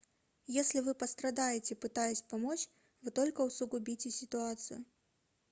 если 0.47 0.79
вы 0.79 0.95
пострадаете 0.95 1.75
пытаясь 1.75 2.23
помочь 2.23 2.67
вы 3.03 3.11
только 3.11 3.41
усугубите 3.41 4.09
ситуацию 4.09 4.83